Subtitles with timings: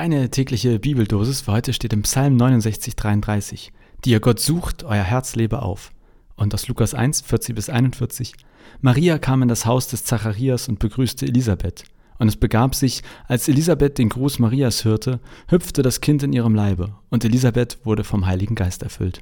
[0.00, 3.70] Deine tägliche Bibeldosis für heute steht im Psalm 69, 33.
[4.06, 5.92] Die ihr Gott sucht, euer Herz lebe auf.
[6.36, 8.32] Und aus Lukas 1, 40 bis 41.
[8.80, 11.84] Maria kam in das Haus des Zacharias und begrüßte Elisabeth.
[12.18, 16.54] Und es begab sich, als Elisabeth den Gruß Marias hörte, hüpfte das Kind in ihrem
[16.54, 19.20] Leibe, und Elisabeth wurde vom Heiligen Geist erfüllt.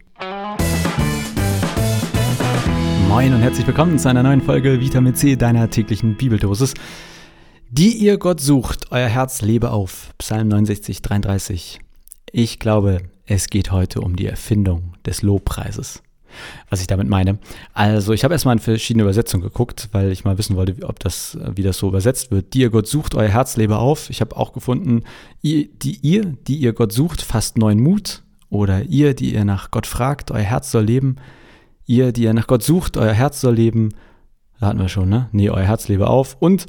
[3.09, 6.75] Moin und herzlich willkommen zu einer neuen Folge Vitamin C deiner täglichen Bibeldosis.
[7.71, 10.15] Die ihr Gott sucht, euer Herz lebe auf.
[10.17, 11.81] Psalm 69, 33.
[12.33, 16.03] Ich glaube, es geht heute um die Erfindung des Lobpreises.
[16.71, 17.39] Was ich damit meine.
[17.75, 21.37] Also, ich habe erstmal in verschiedene Übersetzungen geguckt, weil ich mal wissen wollte, ob das,
[21.57, 22.55] wie das so übersetzt wird.
[22.55, 24.09] Die ihr Gott sucht, euer Herz lebe auf.
[24.09, 25.03] Ich habe auch gefunden,
[25.43, 28.23] die ihr, die ihr Gott sucht, fasst neuen Mut.
[28.49, 31.17] Oder ihr, die ihr nach Gott fragt, euer Herz soll leben.
[31.85, 33.91] Ihr, die ihr nach Gott sucht, euer Herz soll leben.
[34.59, 35.29] Da hatten wir schon, ne?
[35.33, 36.39] Nee, euer Herz lebe auf.
[36.41, 36.67] Und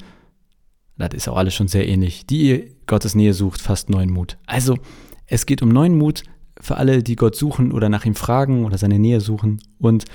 [1.00, 2.26] das ist auch alles schon sehr ähnlich.
[2.26, 4.38] Die ihr Gottes Nähe sucht, fast neuen Mut.
[4.46, 4.78] Also,
[5.26, 6.24] es geht um neuen Mut
[6.60, 9.62] für alle, die Gott suchen oder nach ihm fragen oder seine Nähe suchen.
[9.80, 10.06] Und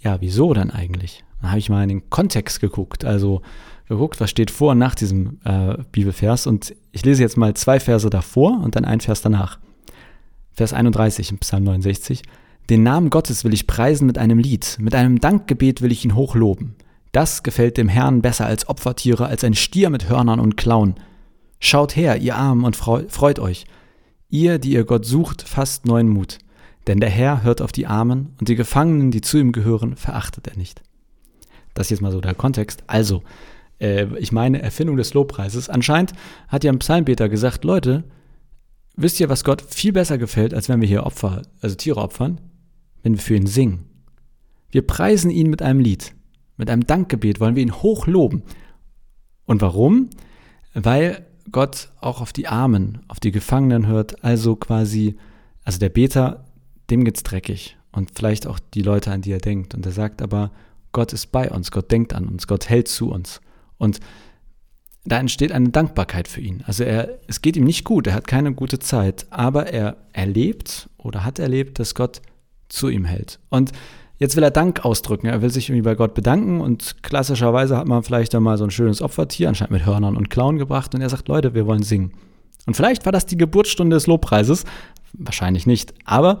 [0.00, 1.24] ja, wieso dann eigentlich?
[1.40, 3.04] Da habe ich mal in den Kontext geguckt.
[3.04, 3.42] Also
[3.88, 6.46] geguckt, was steht vor und nach diesem äh, Bibelvers.
[6.46, 9.58] Und ich lese jetzt mal zwei Verse davor und dann ein Vers danach.
[10.52, 12.22] Vers 31 im Psalm 69.
[12.68, 16.16] Den Namen Gottes will ich preisen mit einem Lied, mit einem Dankgebet will ich ihn
[16.16, 16.74] hochloben.
[17.16, 20.96] Das gefällt dem Herrn besser als Opfertiere, als ein Stier mit Hörnern und Klauen.
[21.60, 23.64] Schaut her, ihr Armen, und freut euch.
[24.28, 26.36] Ihr, die ihr Gott sucht, fasst neuen Mut.
[26.86, 30.46] Denn der Herr hört auf die Armen und die Gefangenen, die zu ihm gehören, verachtet
[30.46, 30.82] er nicht.
[31.72, 32.84] Das ist jetzt mal so der Kontext.
[32.86, 33.22] Also,
[33.80, 35.70] äh, ich meine, Erfindung des Lobpreises.
[35.70, 36.12] Anscheinend
[36.48, 38.04] hat ja ein Psalmbeter gesagt, Leute,
[38.94, 42.42] wisst ihr, was Gott viel besser gefällt, als wenn wir hier Opfer, also Tiere opfern?
[43.02, 43.86] Wenn wir für ihn singen.
[44.70, 46.14] Wir preisen ihn mit einem Lied.
[46.56, 48.42] Mit einem Dankgebet wollen wir ihn hoch loben.
[49.44, 50.10] Und warum?
[50.74, 55.16] Weil Gott auch auf die Armen, auf die Gefangenen hört, also quasi,
[55.64, 56.44] also der Beter,
[56.90, 57.76] dem geht's dreckig.
[57.92, 59.74] Und vielleicht auch die Leute, an die er denkt.
[59.74, 60.50] Und er sagt aber,
[60.92, 63.40] Gott ist bei uns, Gott denkt an uns, Gott hält zu uns.
[63.78, 64.00] Und
[65.04, 66.64] da entsteht eine Dankbarkeit für ihn.
[66.66, 70.88] Also er, es geht ihm nicht gut, er hat keine gute Zeit, aber er erlebt
[70.98, 72.22] oder hat erlebt, dass Gott
[72.68, 73.38] zu ihm hält.
[73.48, 73.72] Und
[74.18, 75.26] Jetzt will er Dank ausdrücken.
[75.26, 78.64] Er will sich irgendwie bei Gott bedanken und klassischerweise hat man vielleicht dann mal so
[78.64, 81.82] ein schönes Opfertier, anscheinend mit Hörnern und Klauen gebracht und er sagt, Leute, wir wollen
[81.82, 82.12] singen.
[82.66, 84.64] Und vielleicht war das die Geburtsstunde des Lobpreises.
[85.12, 85.94] Wahrscheinlich nicht.
[86.04, 86.40] Aber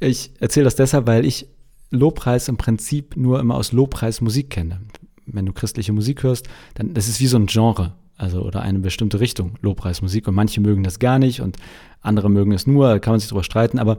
[0.00, 1.46] ich erzähle das deshalb, weil ich
[1.90, 4.80] Lobpreis im Prinzip nur immer aus Lobpreismusik kenne.
[5.26, 8.80] Wenn du christliche Musik hörst, dann das ist wie so ein Genre, also oder eine
[8.80, 11.56] bestimmte Richtung Lobpreismusik und manche mögen das gar nicht und
[12.00, 13.98] andere mögen es nur, kann man sich drüber streiten, aber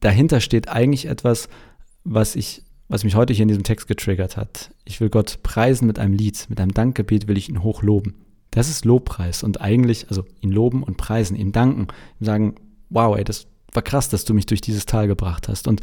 [0.00, 1.48] dahinter steht eigentlich etwas,
[2.06, 4.70] was ich, was mich heute hier in diesem Text getriggert hat.
[4.84, 8.14] Ich will Gott preisen mit einem Lied, mit einem Dankgebet will ich ihn hochloben.
[8.52, 11.88] Das ist Lobpreis und eigentlich, also ihn loben und preisen, ihm danken,
[12.20, 12.54] ihm sagen,
[12.88, 15.68] wow, ey, das war krass, dass du mich durch dieses Tal gebracht hast.
[15.68, 15.80] Und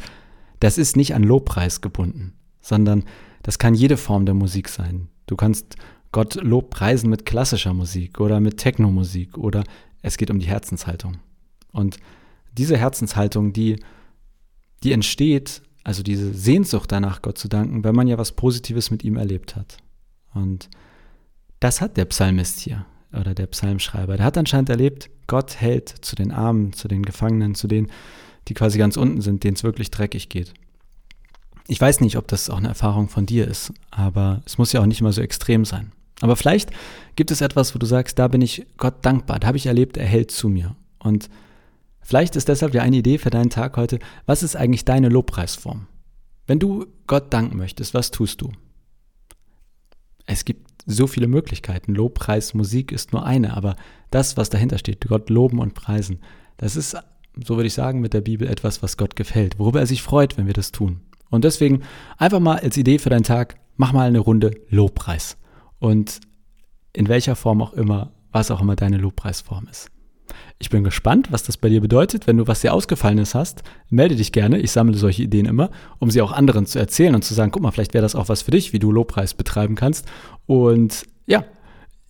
[0.60, 3.04] das ist nicht an Lobpreis gebunden, sondern
[3.42, 5.08] das kann jede Form der Musik sein.
[5.26, 5.76] Du kannst
[6.10, 9.64] Gott Lob preisen mit klassischer Musik oder mit Technomusik oder
[10.00, 11.18] es geht um die Herzenshaltung.
[11.72, 11.98] Und
[12.56, 13.82] diese Herzenshaltung, die,
[14.82, 19.04] die entsteht also diese Sehnsucht danach, Gott zu danken, wenn man ja was Positives mit
[19.04, 19.76] ihm erlebt hat.
[20.32, 20.68] Und
[21.60, 24.16] das hat der Psalmist hier oder der Psalmschreiber.
[24.16, 27.90] Der hat anscheinend erlebt, Gott hält zu den Armen, zu den Gefangenen, zu denen,
[28.48, 30.52] die quasi ganz unten sind, denen es wirklich dreckig geht.
[31.66, 34.80] Ich weiß nicht, ob das auch eine Erfahrung von dir ist, aber es muss ja
[34.80, 35.92] auch nicht immer so extrem sein.
[36.20, 36.70] Aber vielleicht
[37.16, 39.96] gibt es etwas, wo du sagst, da bin ich Gott dankbar, da habe ich erlebt,
[39.96, 40.76] er hält zu mir.
[40.98, 41.28] Und
[42.04, 45.86] Vielleicht ist deshalb ja eine Idee für deinen Tag heute, was ist eigentlich deine Lobpreisform?
[46.46, 48.52] Wenn du Gott danken möchtest, was tust du?
[50.26, 51.94] Es gibt so viele Möglichkeiten.
[51.94, 53.76] Lobpreis, Musik ist nur eine, aber
[54.10, 56.20] das, was dahinter steht, Gott loben und preisen,
[56.58, 56.96] das ist,
[57.42, 60.36] so würde ich sagen, mit der Bibel etwas, was Gott gefällt, worüber er sich freut,
[60.36, 61.00] wenn wir das tun.
[61.30, 61.82] Und deswegen
[62.18, 65.36] einfach mal als Idee für deinen Tag, mach mal eine Runde Lobpreis.
[65.78, 66.20] Und
[66.92, 69.90] in welcher Form auch immer, was auch immer deine Lobpreisform ist.
[70.58, 72.26] Ich bin gespannt, was das bei dir bedeutet.
[72.26, 74.58] Wenn du was sehr Ausgefallenes hast, melde dich gerne.
[74.58, 77.62] Ich sammle solche Ideen immer, um sie auch anderen zu erzählen und zu sagen, guck
[77.62, 80.06] mal, vielleicht wäre das auch was für dich, wie du Lobpreis betreiben kannst.
[80.46, 81.44] Und ja,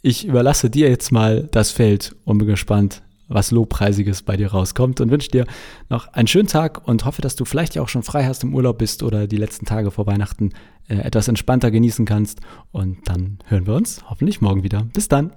[0.03, 5.01] ich überlasse dir jetzt mal das Feld und bin gespannt, was Lobpreisiges bei dir rauskommt
[5.01, 5.47] und wünsche dir
[5.89, 8.55] noch einen schönen Tag und hoffe, dass du vielleicht ja auch schon frei hast im
[8.55, 10.51] Urlaub bist oder die letzten Tage vor Weihnachten
[10.89, 12.41] äh, etwas entspannter genießen kannst.
[12.71, 14.87] Und dann hören wir uns hoffentlich morgen wieder.
[14.93, 15.33] Bis dann.